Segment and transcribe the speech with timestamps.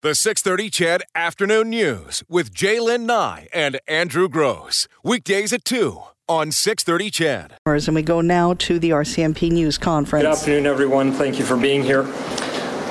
[0.00, 4.86] The 630 CHED Afternoon News with Jaylen Nye and Andrew Grose.
[5.02, 7.54] Weekdays at 2 on 630 CHED.
[7.66, 10.22] And we go now to the RCMP News Conference.
[10.22, 11.10] Good afternoon, everyone.
[11.10, 12.04] Thank you for being here.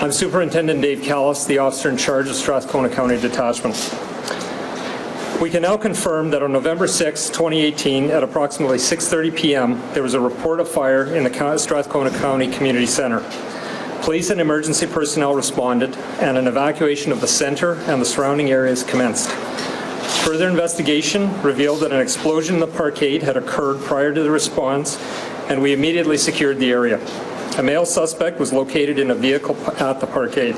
[0.02, 3.76] I'm Superintendent Dave Callis, the officer in charge of Strathcona County Detachment.
[5.42, 10.14] We can now confirm that on November 6, 2018, at approximately 6.30 p.m., there was
[10.14, 13.24] a report of fire in the Strathcona County Community Center.
[14.02, 18.84] Police and emergency personnel responded, and an evacuation of the center and the surrounding areas
[18.84, 19.30] commenced.
[20.24, 24.98] Further investigation revealed that an explosion in the parkade had occurred prior to the response,
[25.50, 27.00] and we immediately secured the area.
[27.58, 30.56] A male suspect was located in a vehicle at the parkade.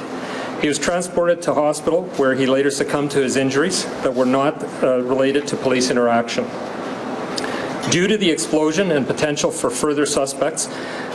[0.61, 4.61] He was transported to hospital where he later succumbed to his injuries that were not
[4.83, 6.43] uh, related to police interaction.
[7.89, 10.67] Due to the explosion and potential for further suspects,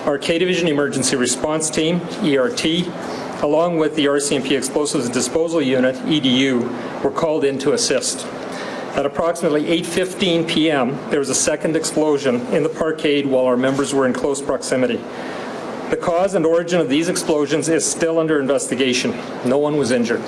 [0.04, 2.64] our K Division Emergency Response Team, ERT,
[3.42, 8.26] along with the RCMP Explosives Disposal Unit, EDU, were called in to assist.
[8.96, 13.94] At approximately 8.15 p.m., there was a second explosion in the parkade while our members
[13.94, 14.98] were in close proximity.
[15.88, 19.12] The cause and origin of these explosions is still under investigation.
[19.46, 20.20] No one was injured.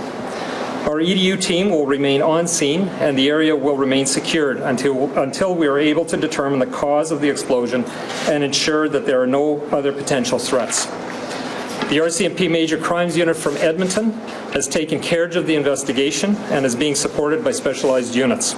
[0.87, 5.53] Our EDU team will remain on scene and the area will remain secured until, until
[5.53, 7.84] we are able to determine the cause of the explosion
[8.28, 10.87] and ensure that there are no other potential threats.
[10.87, 14.12] The RCMP Major Crimes Unit from Edmonton
[14.53, 18.55] has taken care of the investigation and is being supported by specialized units.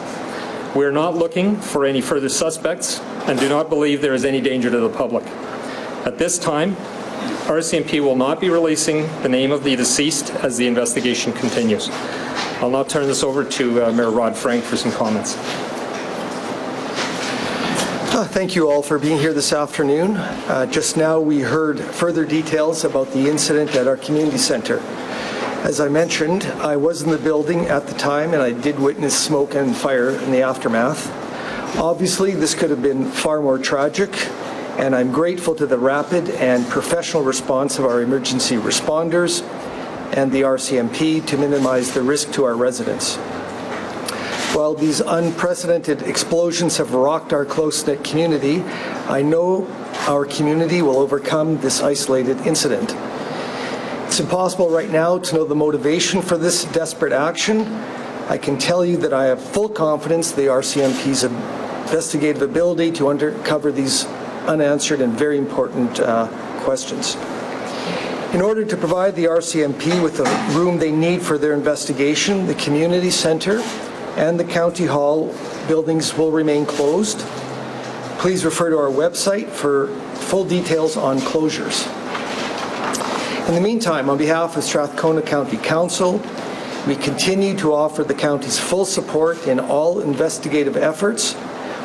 [0.77, 4.43] We are not looking for any further suspects and do not believe there is any
[4.43, 5.25] danger to the public.
[6.05, 6.77] At this time,
[7.49, 11.89] RCMP will not be releasing the name of the deceased as the investigation continues.
[12.61, 15.37] I'll now turn this over to uh, Mayor Rod Frank for some comments.
[18.11, 20.17] Uh, thank you all for being here this afternoon.
[20.17, 24.81] Uh, just now we heard further details about the incident at our community center.
[25.63, 29.17] As I mentioned, I was in the building at the time and I did witness
[29.17, 31.11] smoke and fire in the aftermath.
[31.79, 34.11] Obviously, this could have been far more tragic,
[34.79, 39.43] and I'm grateful to the rapid and professional response of our emergency responders
[40.17, 43.17] and the RCMP to minimize the risk to our residents.
[44.55, 48.63] While these unprecedented explosions have rocked our close-knit community,
[49.09, 49.67] I know
[50.07, 52.95] our community will overcome this isolated incident.
[54.07, 57.63] It's impossible right now to know the motivation for this desperate action.
[58.29, 63.73] I can tell you that I have full confidence the RCMP's investigative ability to uncover
[63.73, 64.07] these
[64.49, 66.27] unanswered and very important uh,
[66.65, 67.17] questions.
[68.35, 70.25] In order to provide the RCMP with the
[70.59, 73.61] room they need for their investigation, the community center
[74.17, 75.35] and the county hall
[75.69, 77.21] buildings will remain closed.
[78.19, 79.89] Please refer to our website for
[80.29, 81.87] full details on closures.
[83.49, 86.21] In the meantime, on behalf of Strathcona County Council,
[86.87, 91.35] we continue to offer the county's full support in all investigative efforts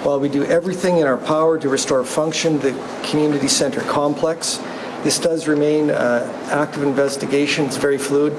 [0.03, 4.59] while we do everything in our power to restore function to the community center complex,
[5.03, 7.66] this does remain uh, active investigation.
[7.66, 8.34] It's very fluid.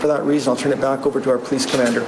[0.00, 2.00] For that reason, I'll turn it back over to our police commander.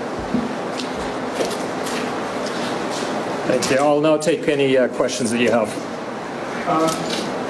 [3.48, 3.76] Thank you.
[3.78, 5.68] I'll now take any uh, questions that you have.
[6.66, 6.88] Uh,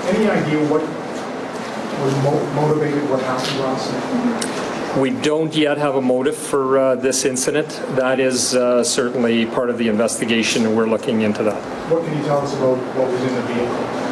[0.09, 4.62] any idea what, what motivated what happened last night?
[4.97, 7.69] We don't yet have a motive for uh, this incident.
[7.97, 11.62] That is uh, certainly part of the investigation, and we're looking into that.
[11.91, 14.03] What can you tell us about what was in the vehicle?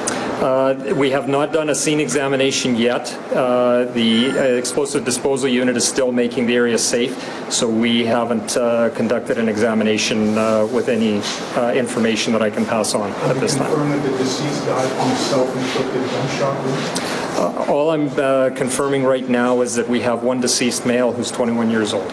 [0.41, 3.13] Uh, we have not done a scene examination yet.
[3.31, 7.13] Uh, the uh, explosive disposal unit is still making the area safe,
[7.53, 11.21] so we haven't uh, conducted an examination uh, with any
[11.57, 13.67] uh, information that I can pass on at this time.
[13.67, 17.10] confirm that the deceased died from self-inflicted gunshot wound?
[17.41, 21.31] Uh, all I'm uh, confirming right now is that we have one deceased male who's
[21.31, 22.11] 21 years old.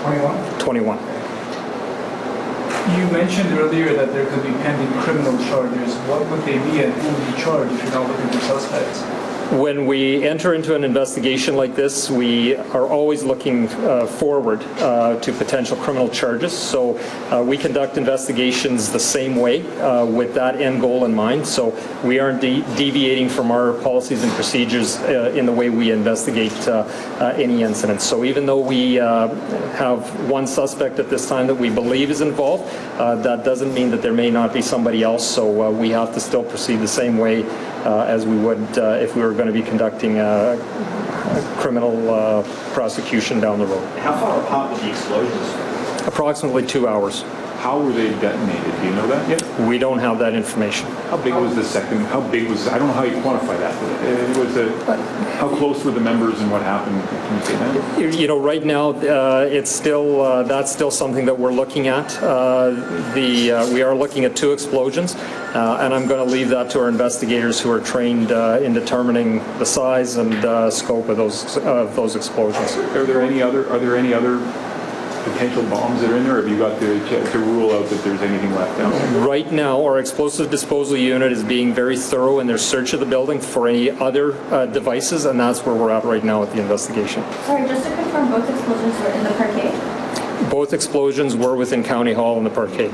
[0.00, 0.58] 21?
[0.58, 0.98] 21.
[2.96, 5.94] You mentioned earlier that there could be pending criminal charges.
[6.08, 9.19] What would they be and who would be charged if you're not looking for suspects?
[9.50, 15.18] When we enter into an investigation like this, we are always looking uh, forward uh,
[15.18, 16.56] to potential criminal charges.
[16.56, 16.96] So
[17.32, 21.44] uh, we conduct investigations the same way uh, with that end goal in mind.
[21.44, 25.90] So we aren't de deviating from our policies and procedures uh, in the way we
[25.90, 26.86] investigate uh,
[27.36, 28.04] any incidents.
[28.04, 32.72] So even though we have one suspect at this time that we believe is involved,
[32.98, 35.28] that doesn't mean that there may not be somebody else.
[35.28, 37.42] So we have to still proceed the same way
[37.84, 42.42] as we would if we were going to be conducting a, a criminal uh,
[42.72, 43.86] prosecution down the road.
[43.98, 46.06] How far apart were the explosions?
[46.06, 47.24] Approximately two hours.
[47.60, 48.72] How were they detonated?
[48.80, 49.60] Do you know that yet?
[49.68, 50.86] We don't have that information.
[51.10, 53.74] How big was the second, how big was, I don't know how you quantify that.
[53.78, 54.96] but It was a,
[55.36, 56.98] how close were the members and what happened?
[57.08, 58.18] Can you say that?
[58.20, 62.16] You know, right now, uh, it's still, uh, that's still something that we're looking at.
[62.22, 62.70] Uh,
[63.14, 65.14] The, uh, we are looking at two explosions,
[65.54, 68.72] uh, and I'm going to leave that to our investigators who are trained uh, in
[68.72, 72.76] determining the size and uh, scope of those, of those explosions.
[72.96, 74.38] Are there any other, are there any other
[75.24, 76.36] potential bombs that are in there?
[76.36, 78.92] Have you got to, to rule out that there's anything left out?
[79.26, 83.06] Right now, our explosive disposal unit is being very thorough in their search of the
[83.06, 86.60] building for any other uh, devices, and that's where we're at right now with the
[86.60, 87.22] investigation.
[87.44, 90.50] Sorry, just to confirm, both explosions were in the parkade?
[90.50, 92.92] Both explosions were within County Hall and the parkade.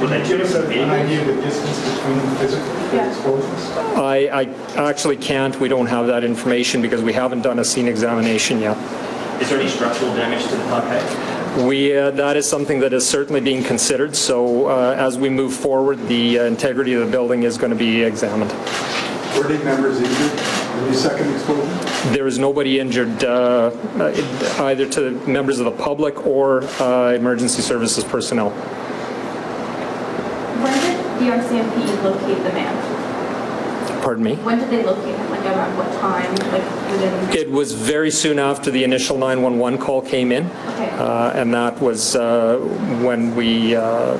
[0.00, 3.08] Would they give us an idea of the distance between physically the Yeah.
[3.08, 3.70] explosions?
[3.96, 7.86] I, I actually can't, we don't have that information because we haven't done a scene
[7.86, 8.76] examination yet.
[9.40, 11.66] Is there any structural damage to the parkade?
[11.66, 15.54] We, uh, that is something that is certainly being considered, so uh, as we move
[15.54, 18.50] forward, the uh, integrity of the building is going to be examined.
[19.36, 20.40] Were any members injured
[20.78, 22.12] in the second explosion?
[22.12, 27.62] There is nobody injured, uh, uh, either to members of the public or uh, emergency
[27.62, 28.50] services personnel.
[30.60, 34.02] When did the RCMP locate the man?
[34.02, 34.36] Pardon me?
[34.36, 35.33] When did they locate him?
[35.44, 36.34] Like around what time?
[36.52, 37.38] Like within?
[37.38, 40.88] It was very soon after the initial 911 call came in, Okay.
[40.92, 42.56] uh, and that was uh,
[43.02, 44.16] when we, uh,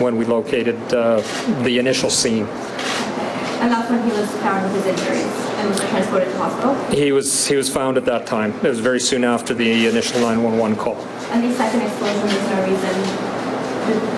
[0.00, 1.22] when we located uh,
[1.62, 2.46] the initial scene.
[3.58, 6.74] And that's when he was found with his injuries and was transported to hospital?
[6.94, 8.52] He was, he was found at that time.
[8.56, 10.96] It was very soon after the initial 911 call.
[11.30, 12.94] And the second explosion, there's no reason,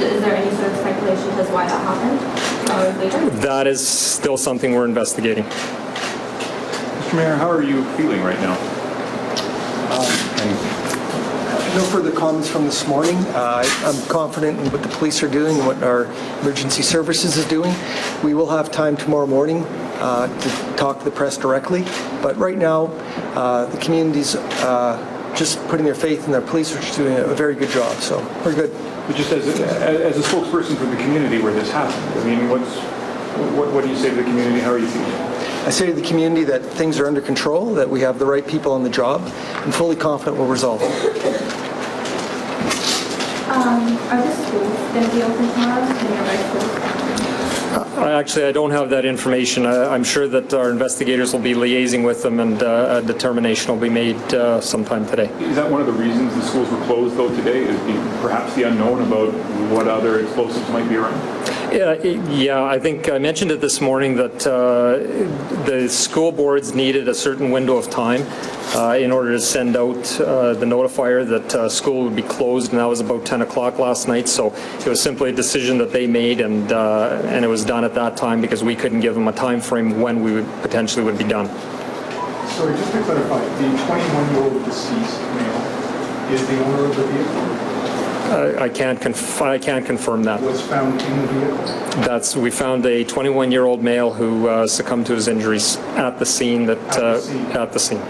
[0.02, 2.70] is there any sort of speculation as why that happened?
[2.70, 3.30] Hours later?
[3.46, 5.44] That is still something we're investigating.
[7.08, 7.16] Mr.
[7.16, 8.54] Mayor, how are you feeling right now?
[11.74, 13.16] No further comments from this morning.
[13.28, 16.04] Uh, I'm confident in what the police are doing, and what our
[16.42, 17.74] emergency services is doing.
[18.22, 19.64] We will have time tomorrow morning
[20.00, 21.80] uh, to talk to the press directly,
[22.20, 22.88] but right now,
[23.34, 27.34] uh, the community's uh, just putting their faith in their police, which is doing a
[27.34, 28.70] very good job, so we're good.
[29.06, 32.50] But just as a, as a spokesperson for the community where this happened, I mean,
[32.50, 32.76] what's,
[33.56, 34.60] what, what do you say to the community?
[34.60, 35.37] How are you feeling?
[35.68, 38.46] I say to the community that things are under control, that we have the right
[38.46, 39.20] people on the job,
[39.64, 40.90] and fully confident we'll resolve it.
[43.50, 45.82] Um, are the schools going to be open tomorrow?
[45.84, 47.98] Any of our schools?
[47.98, 49.66] I Actually, I don't have that information.
[49.66, 53.70] I- I'm sure that our investigators will be liaising with them, and uh, a determination
[53.70, 55.26] will be made uh, sometime today.
[55.40, 58.54] Is that one of the reasons the schools were closed though today, is the, perhaps
[58.54, 59.34] the unknown about
[59.70, 61.20] what other explosives might be around?
[61.70, 64.98] Yeah, i- yeah, I think I mentioned it this morning that uh,
[65.66, 68.22] the school boards needed a certain window of time
[68.74, 72.70] uh, in order to send out uh, the notifier that uh, school would be closed,
[72.72, 74.28] and that was about 10 o'clock last night.
[74.28, 77.84] So it was simply a decision that they made, and uh, and it was done
[77.84, 81.04] at that time because we couldn't give them a time frame when we would potentially
[81.04, 81.48] would be done.
[82.56, 85.62] Sorry, just to clarify, the 21-year-old deceased male
[86.32, 87.77] is the owner of the vehicle?
[88.30, 90.40] I I can't conf- I can't confirm that.
[90.42, 92.02] Was found in the vehicle?
[92.02, 96.66] That's we found a 21-year-old male who uh, succumbed to his injuries at the scene.
[96.66, 97.46] That At the uh, scene.
[97.52, 98.02] at the scene.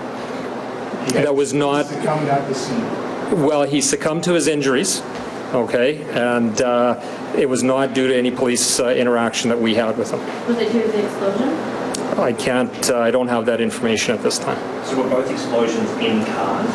[1.07, 2.85] He That was not- Succumbed at the scene.
[3.47, 5.03] Well, he succumbed to his injuries,
[5.53, 6.99] okay, and uh,
[7.37, 10.21] it was not due to any police uh, interaction that we had with him.
[10.49, 11.49] Was it due to the explosion?
[12.19, 14.59] I can't, uh, I don't have that information at this time.
[14.85, 16.75] So were both explosions in cars?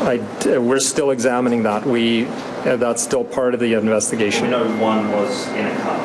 [0.00, 0.18] I,
[0.50, 1.84] uh, we're still examining that.
[1.86, 2.26] We,
[2.64, 4.50] that's still part of the We investigation.
[4.50, 5.98] know one was in a car.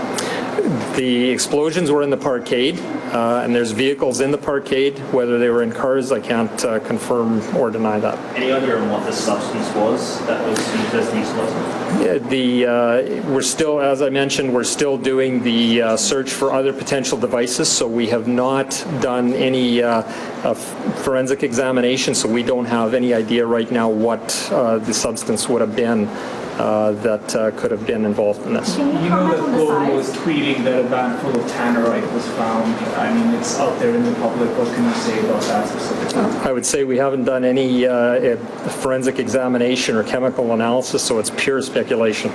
[0.95, 2.79] The explosions were in the parkade,
[3.13, 4.97] uh, and there's vehicles in the parkade.
[5.13, 8.17] Whether they were in cars, I can't uh, confirm or deny that.
[8.35, 12.01] Any idea on what the substance was that was used as the explosive?
[12.01, 16.51] Yeah, The, uh, we're still, as I mentioned, we're still doing the uh, search for
[16.51, 20.01] other potential devices, so we have not done any uh,
[20.43, 25.47] uh, forensic examination, so we don't have any idea right now what uh, the substance
[25.47, 26.09] would have been
[26.57, 28.77] uh, that uh, could have been involved in this.
[28.77, 32.27] You You know that on Globe was tweeting that a van full of tannerite was
[32.29, 32.73] found.
[32.95, 34.49] I mean, it's out there in the public.
[34.57, 36.21] What can you say about that specifically?
[36.47, 38.37] I would say we haven't done any uh,
[38.81, 42.31] forensic examination or chemical analysis, so it's pure speculation.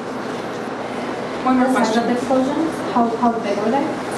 [1.44, 2.04] One more question.
[2.04, 2.70] of the explosions?
[2.92, 4.12] How, how big were they?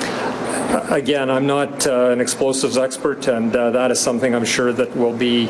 [0.95, 4.95] Again, I'm not uh, an explosives expert, and uh, that is something I'm sure that
[4.95, 5.47] will be,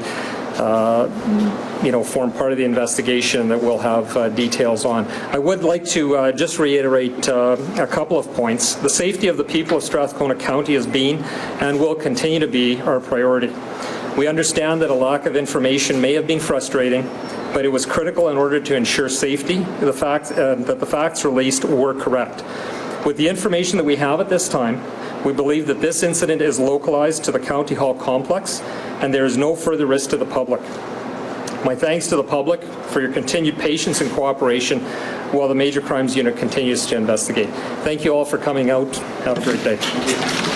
[1.84, 5.06] you know, form part of the investigation that we'll have uh, details on.
[5.32, 8.75] I would like to uh, just reiterate uh, a couple of points.
[8.76, 11.23] The safety of the people of Strathcona County has been
[11.61, 13.52] and will continue to be our priority.
[14.16, 17.02] We understand that a lack of information may have been frustrating,
[17.52, 21.25] but it was critical in order to ensure safety the fact, uh, that the facts
[21.25, 22.44] released were correct.
[23.04, 24.80] With the information that we have at this time,
[25.25, 28.61] we believe that this incident is localized to the County Hall complex
[29.00, 30.61] and there is no further risk to the public.
[31.64, 34.81] My thanks to the public for your continued patience and cooperation
[35.33, 37.49] while the Major Crimes Unit continues to investigate.
[37.85, 38.95] Thank you all for coming out.
[39.25, 40.53] Have a great day.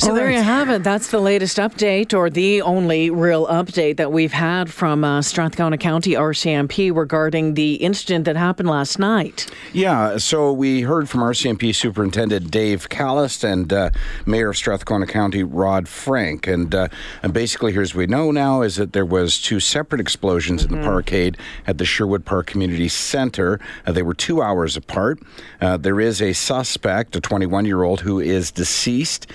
[0.00, 0.82] So there you have it.
[0.82, 5.76] That's the latest update, or the only real update that we've had from uh, Strathcona
[5.76, 9.46] County RCMP regarding the incident that happened last night.
[9.74, 13.90] Yeah, so we heard from RCMP Superintendent Dave Callist and uh,
[14.24, 16.88] Mayor of Strathcona County Rod Frank, and uh,
[17.22, 20.70] and basically here's what we know now is that there was two separate explosions in
[20.70, 23.60] the parkade at the Sherwood Park Community Center.
[23.86, 25.20] Uh, they were two hours apart.
[25.60, 29.26] Uh, there is a suspect, a 21 year old, who is deceased.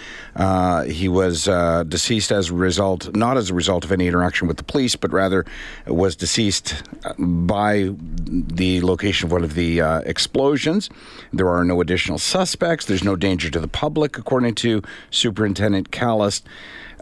[0.55, 4.47] Uh, he was uh, deceased as a result, not as a result of any interaction
[4.47, 5.45] with the police, but rather
[5.85, 10.89] was deceased uh, by the location of one of the uh, explosions.
[11.33, 12.85] There are no additional suspects.
[12.85, 14.81] There's no danger to the public, according to
[15.11, 16.47] Superintendent Callist.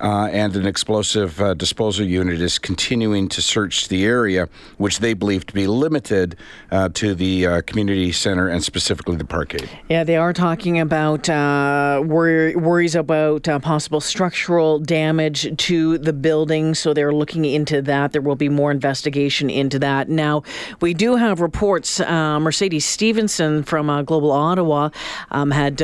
[0.03, 5.13] Uh, and an explosive uh, disposal unit is continuing to search the area, which they
[5.13, 6.35] believe to be limited
[6.71, 9.69] uh, to the uh, community center and specifically the parkade.
[9.87, 16.75] Yeah, they are talking about uh, worry, worries about possible structural damage to the building,
[16.75, 18.11] so they're looking into that.
[18.11, 20.09] There will be more investigation into that.
[20.09, 20.43] Now,
[20.81, 22.01] we do have reports.
[22.01, 24.89] Mercedes Stephenson from Global Ottawa
[25.31, 25.77] um, had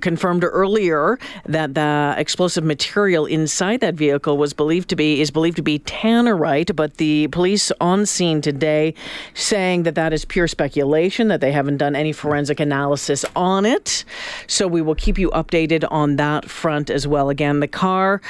[0.00, 5.56] confirmed earlier that the explosive material inside that vehicle was believed to be is believed
[5.56, 8.94] to be tannerite, but the police on scene today
[9.34, 14.04] saying that that is pure speculation, that they haven't done any forensic analysis on it.
[14.46, 17.30] So we will keep you updated on that front as well.
[17.30, 18.20] Again, the car,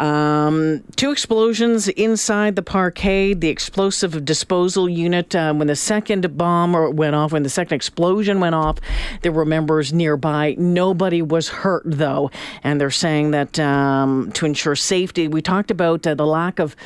[0.00, 5.34] um, two explosions inside the parkade, the explosive disposal unit.
[5.34, 8.78] Uh, when the second bomb went off, when the second explosion went off,
[9.22, 10.54] there were members nearby.
[10.58, 12.30] Nobody was hurt though,
[12.62, 16.76] and they're saying that um, to ensure safety, we talked about uh, the lack of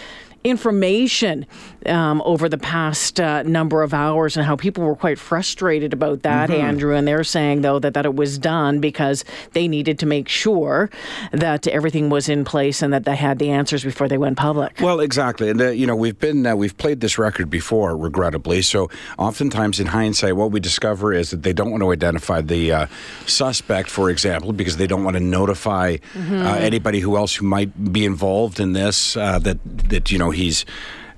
[0.45, 1.47] information
[1.87, 6.23] um, over the past uh, number of hours and how people were quite frustrated about
[6.23, 6.95] that, Andrew.
[6.95, 10.91] And they're saying, though, that, that it was done because they needed to make sure
[11.33, 14.79] that everything was in place and that they had the answers before they went public.
[14.81, 18.63] Well, exactly, and uh, you know we've been uh, we've played this record before, regrettably.
[18.63, 22.73] So oftentimes, in hindsight, what we discover is that they don't want to identify the
[22.73, 22.87] uh,
[23.27, 27.93] suspect, for example, because they don't want to notify uh, anybody who else who might
[27.93, 29.59] be involved in this uh, that
[29.89, 30.65] that you know he's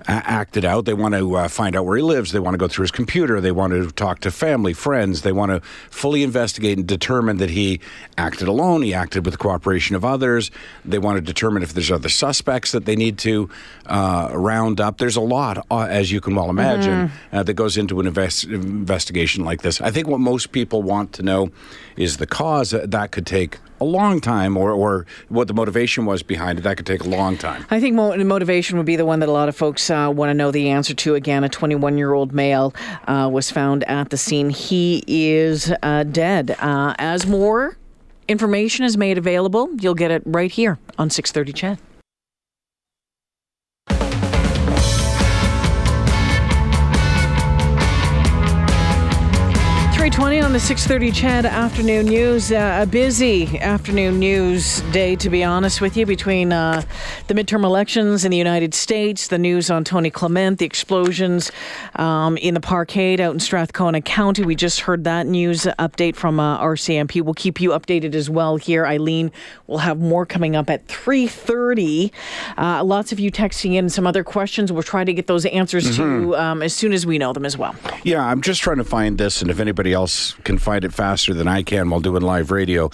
[0.06, 0.84] acted out.
[0.84, 2.32] They want to uh, find out where he lives.
[2.32, 3.40] They want to go through his computer.
[3.40, 5.22] They want to talk to family, friends.
[5.22, 7.80] They want to fully investigate and determine that he
[8.18, 8.82] acted alone.
[8.82, 10.50] He acted with the cooperation of others.
[10.84, 13.48] They want to determine if there's other suspects that they need to
[13.86, 14.98] uh, round up.
[14.98, 18.44] There's a lot, uh, as you can well imagine, uh, that goes into an invest-
[18.44, 19.80] investigation like this.
[19.80, 21.50] I think what most people want to know
[21.96, 22.74] is the cause.
[22.74, 26.62] Uh, That could take a long time, or, or what the motivation was behind it.
[26.62, 27.66] That could take a long time.
[27.70, 30.30] I think mo- motivation would be the one that a lot of folks uh, want
[30.30, 31.14] to know the answer to.
[31.14, 32.74] Again, a 21 year old male
[33.06, 34.50] uh, was found at the scene.
[34.50, 36.56] He is uh, dead.
[36.58, 37.76] Uh, as more
[38.28, 41.78] information is made available, you'll get it right here on 630 CHED.
[50.14, 52.52] Three twenty on the six thirty CHED afternoon news.
[52.52, 56.82] Uh, a busy afternoon news day, to be honest with you, between uh,
[57.26, 61.50] the midterm elections in the United States, the news on Tony Clement, the explosions
[61.96, 64.44] um, in the parkade out in Strathcona County.
[64.44, 67.20] We just heard that news update from uh, RCMP.
[67.20, 68.86] We'll keep you updated as well here.
[68.86, 69.32] Eileen
[69.66, 72.12] We'll have more coming up at three thirty.
[72.56, 74.70] Uh, lots of you texting in some other questions.
[74.70, 77.58] We'll try to get those answers to um, as soon as we know them as
[77.58, 77.74] well.
[78.04, 80.03] Yeah, I'm just trying to find this, and if anybody else
[80.44, 82.90] can find it faster than I can while doing live radio,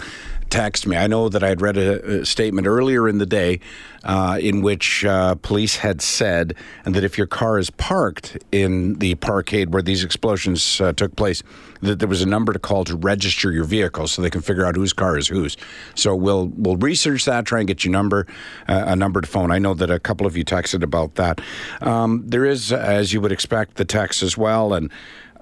[0.50, 0.96] text me.
[0.96, 3.60] I know that I had read a, a statement earlier in the day
[4.02, 9.14] uh, in which uh, police had said that if your car is parked in the
[9.16, 11.42] parkade where these explosions uh, took place,
[11.82, 14.66] that there was a number to call to register your vehicle so they can figure
[14.66, 15.56] out whose car is whose.
[15.94, 18.26] So we'll we'll research that, try and get your number,
[18.68, 19.50] uh, a numbered phone.
[19.50, 21.40] I know that a couple of you texted about that.
[21.80, 24.90] Um, there is, as you would expect, the text as well, and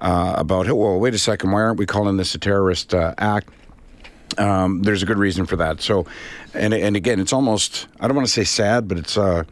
[0.01, 3.49] uh, about well, wait a second, why aren't we calling this a terrorist uh, act?
[4.37, 5.81] um, there's a good reason for that.
[5.81, 6.05] So,
[6.53, 9.43] and and again, it's almost I don't want to say sad, but it's uh,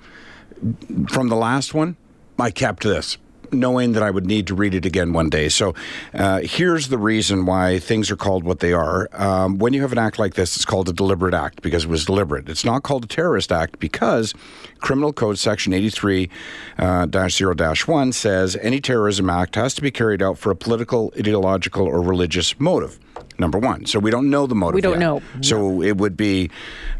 [1.09, 1.97] from the last one.
[2.39, 3.17] I kept this.
[3.53, 5.49] Knowing that I would need to read it again one day.
[5.49, 5.73] So
[6.13, 9.09] uh, here's the reason why things are called what they are.
[9.13, 11.89] Um, when you have an act like this, it's called a deliberate act because it
[11.89, 12.49] was deliberate.
[12.49, 14.33] It's not called a terrorist act because
[14.79, 16.29] Criminal Code Section 83
[16.77, 21.13] uh, 0 1 says any terrorism act has to be carried out for a political,
[21.17, 22.99] ideological, or religious motive.
[23.39, 23.85] Number one.
[23.85, 24.75] So we don't know the motive.
[24.75, 24.99] We don't yet.
[24.99, 25.21] know.
[25.41, 26.49] So it would be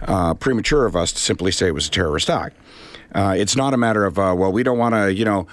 [0.03, 2.55] uh, premature of us to simply say it was a terrorist act.
[3.13, 5.47] Uh, it's not a matter of, uh, well, we don't want to, you know,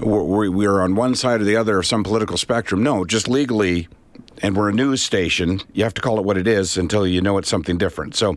[0.00, 2.82] we're, we're on one side or the other of some political spectrum.
[2.82, 3.88] No, just legally,
[4.42, 7.20] and we're a news station, you have to call it what it is until you
[7.20, 8.14] know it's something different.
[8.14, 8.36] So,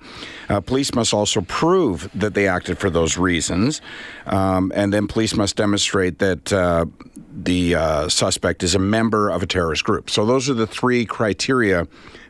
[0.49, 3.81] uh, police must also prove that they acted for those reasons,
[4.25, 6.85] um, and then police must demonstrate that uh,
[7.31, 10.09] the uh, suspect is a member of a terrorist group.
[10.09, 11.87] So, those are the three criteria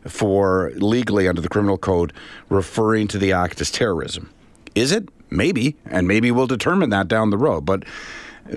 [0.08, 2.12] for legally under the criminal code
[2.50, 4.32] referring to the act as terrorism.
[4.76, 5.10] Is it?
[5.34, 7.62] Maybe, and maybe we'll determine that down the road.
[7.62, 7.86] But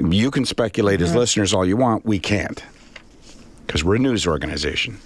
[0.01, 2.05] you can speculate as listeners all you want.
[2.05, 2.63] We can't
[3.67, 4.99] because we're a news organization.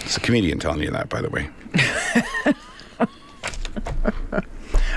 [0.00, 1.48] It's a comedian telling you that, by the way.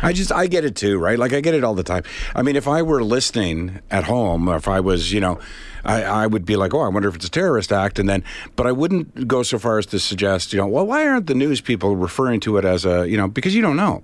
[0.02, 1.18] I just I get it too, right?
[1.18, 2.04] Like I get it all the time.
[2.36, 5.40] I mean, if I were listening at home, or if I was, you know,
[5.86, 8.24] I, I would be like, oh, I wonder if it's a terrorist act, and then,
[8.56, 11.36] but I wouldn't go so far as to suggest, you know, well, why aren't the
[11.36, 14.04] news people referring to it as a, you know, because you don't know.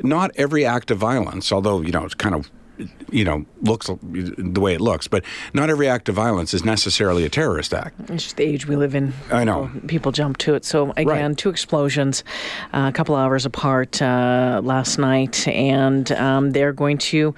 [0.00, 2.50] Not every act of violence, although you know it's kind of
[3.10, 5.08] you know, looks the way it looks.
[5.08, 7.98] But not every act of violence is necessarily a terrorist act.
[8.10, 9.12] It's just the age we live in.
[9.30, 9.66] I know.
[9.72, 10.64] People, people jump to it.
[10.64, 12.24] So, again, two explosions
[12.72, 17.34] uh, a couple hours apart uh, last night, and um, they're going to.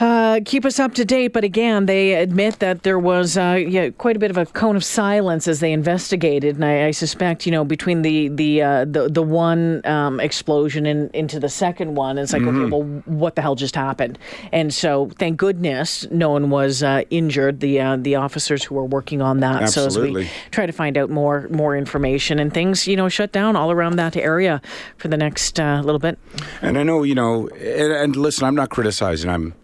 [0.00, 3.90] Uh, keep us up to date, but again, they admit that there was uh, yeah,
[3.90, 7.46] quite a bit of a cone of silence as they investigated, and I, I suspect
[7.46, 11.96] you know between the the uh, the, the one um, explosion and into the second
[11.96, 12.64] one, it's like Mm-hmm.
[12.64, 14.18] okay, well, what the hell just happened?
[14.52, 17.60] And so, thank goodness, no one was uh, injured.
[17.60, 19.70] The uh, the officers who were working on that.
[19.70, 20.30] So as we Absolutely.
[20.50, 23.96] try to find out more more information and things, you know, shut down all around
[23.96, 24.60] that area
[24.98, 26.18] for the next uh, little bit.
[26.62, 29.30] And I know, you know, and, and listen, I'm not criticizing.
[29.30, 29.54] I'm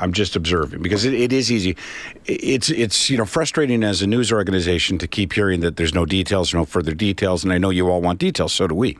[0.00, 1.76] I'm just observing because it, it is easy.
[2.24, 6.06] It's it's you know frustrating as a news organization to keep hearing that there's no
[6.06, 8.52] details, no further details, and I know you all want details.
[8.52, 8.96] So do we.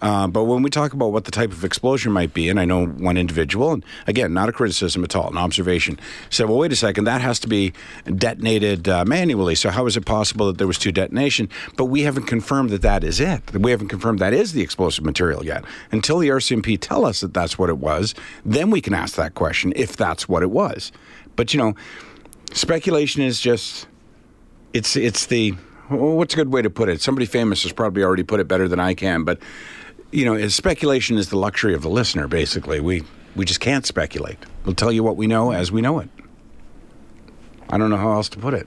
[0.00, 2.64] Uh, but when we talk about what the type of explosion might be, and I
[2.64, 5.98] know one individual, and again, not a criticism at all, an observation,
[6.30, 7.72] said, well, wait a second, that has to be
[8.16, 9.54] detonated uh, manually.
[9.54, 11.48] So how is it possible that there was two detonation?
[11.76, 13.52] But we haven't confirmed that that is it.
[13.52, 15.64] We haven't confirmed that is the explosive material yet.
[15.90, 19.34] Until the RCMP tell us that that's what it was, then we can ask that
[19.34, 20.92] question if that's what it was.
[21.36, 21.74] But you know,
[22.52, 23.86] speculation is just
[24.72, 25.54] it's it's the
[25.88, 27.00] what's a good way to put it?
[27.00, 29.38] Somebody famous has probably already put it better than I can, but
[30.10, 32.28] you know, speculation is the luxury of the listener.
[32.28, 33.04] Basically, we
[33.36, 34.38] we just can't speculate.
[34.64, 36.08] We'll tell you what we know as we know it.
[37.70, 38.66] I don't know how else to put it.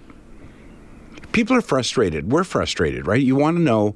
[1.31, 2.31] People are frustrated.
[2.31, 3.21] We're frustrated, right?
[3.21, 3.95] You want to know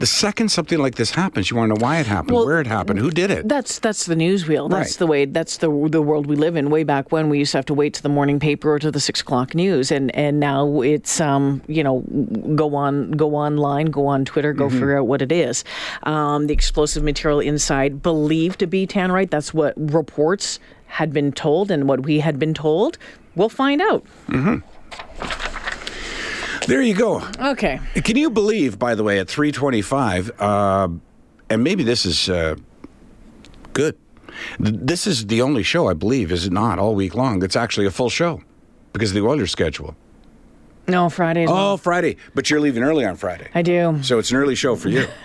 [0.00, 2.60] the second something like this happens, you want to know why it happened, Well, where
[2.60, 3.48] it happened, who did it.
[3.48, 4.68] That's that's the news wheel.
[4.68, 4.98] That's Right.
[4.98, 5.24] the way.
[5.24, 6.68] That's the the world we live in.
[6.70, 8.90] Way back when, we used to have to wait to the morning paper or to
[8.90, 12.00] the six o'clock news, and and now it's um you know
[12.54, 14.74] go on go online, go on Twitter, go Mm-hmm.
[14.78, 15.64] figure out what it is.
[16.02, 19.30] Um, the explosive material inside believed to be tannerite.
[19.30, 22.98] That's what reports had been told, and what we had been told.
[23.36, 24.04] We'll find out.
[26.66, 27.22] There you go.
[27.38, 27.80] Okay.
[27.96, 30.88] Can you believe, by the way, at 325, uh,
[31.50, 32.56] and maybe this is uh,
[33.72, 33.96] good.
[34.58, 37.42] This is the only show, I believe, is it not, all week long?
[37.42, 38.42] It's actually a full show
[38.92, 39.94] because of the Oilers schedule.
[40.86, 41.46] No Friday.
[41.48, 42.16] Oh, Friday.
[42.34, 43.48] But you're leaving early on Friday.
[43.54, 45.06] I do So it's an early show for you.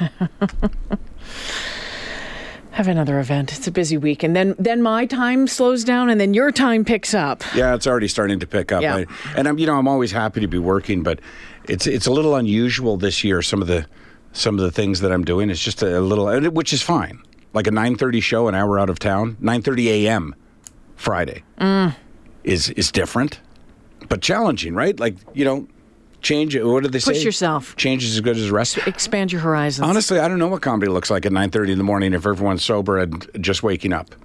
[2.79, 3.51] have another event.
[3.51, 6.85] It's a busy week, and then then my time slows down, and then your time
[6.85, 7.43] picks up.
[7.53, 8.81] yeah, it's already starting to pick up.
[8.81, 8.95] Yeah.
[8.95, 11.19] I- and I'm, you know, I'm always happy to be working, but
[11.65, 13.41] it's it's a little unusual this year.
[13.41, 13.85] Some of the
[14.31, 15.49] some of the things that I'm doing.
[15.49, 17.21] It's just a little, which is fine.
[17.51, 20.35] Like a 9:30 show, an hour out of town, 9:30 a.m.
[20.95, 21.93] Friday mm.
[22.45, 23.41] is is different,
[24.07, 24.97] but challenging, right?
[24.97, 25.67] Like you know,
[26.21, 26.55] change.
[26.55, 26.63] it.
[26.63, 27.13] What did they say?
[27.13, 27.75] Push yourself.
[27.75, 28.77] Change is as good as rest.
[28.87, 29.87] Expand your horizons.
[29.87, 32.63] Honestly, I don't know what comedy looks like at 9:30 in the morning if everyone's
[32.63, 34.15] sober and just waking up.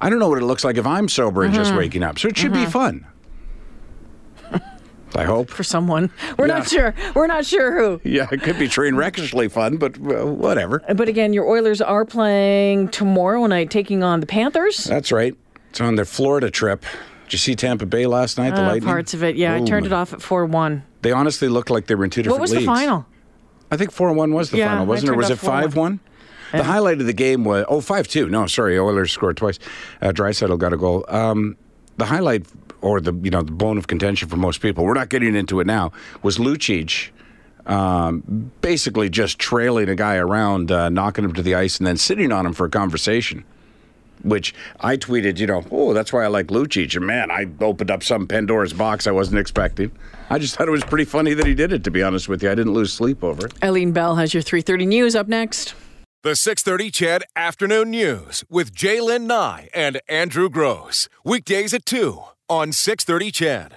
[0.00, 1.62] I don't know what it looks like if I'm sober and Mm-hmm.
[1.62, 2.18] just waking up.
[2.18, 3.06] So it should be fun.
[5.14, 5.50] I hope.
[5.50, 6.10] for someone.
[6.38, 6.58] We're Yeah.
[6.58, 6.94] not sure.
[7.14, 8.00] We're not sure who.
[8.02, 10.82] Yeah, it could be train wreckishly fun, but uh, whatever.
[10.94, 14.84] But again, your Oilers are playing tomorrow night, taking on the Panthers.
[14.84, 15.34] That's right.
[15.68, 16.86] It's on their Florida trip.
[17.32, 18.54] Did you see Tampa Bay last night?
[18.54, 18.82] The Uh, Lightning.
[18.82, 19.36] parts of it.
[19.36, 20.82] Yeah, I turned it off at four one.
[21.00, 22.64] They honestly looked like they were in two different What was leagues.
[22.64, 23.06] the final?
[23.70, 25.16] I think 4 1 was the Yeah, final, wasn't it?
[25.16, 25.98] Was it 5 1?
[26.52, 28.28] The highlight of the game was, oh, 5 2.
[28.28, 29.58] No, sorry, Oilers scored twice.
[30.02, 31.06] Uh, Draisaitl got a goal.
[31.08, 31.56] Um,
[31.96, 32.44] the highlight
[32.82, 34.84] or the you know the bone of contention for most people.
[34.84, 35.90] We're not getting into it now.
[36.22, 37.08] Was Lucic
[37.64, 41.96] um, basically just trailing a guy around, uh, knocking him to the ice, and then
[41.96, 43.44] sitting on him for a conversation?
[44.22, 46.94] Which I tweeted, you know, oh, that's why I like Lucic.
[46.96, 49.90] And man, I opened up some Pandora's box I wasn't expecting.
[50.30, 51.82] I just thought it was pretty funny that he did it.
[51.84, 53.54] To be honest with you, I didn't lose sleep over it.
[53.64, 55.74] Eileen Bell has your 3:30 news up next.
[56.22, 61.08] The 630 CHED Afternoon News with Jaylen Nye and Andrew Grose.
[61.24, 63.70] Weekdays at 2 on 630 CHED.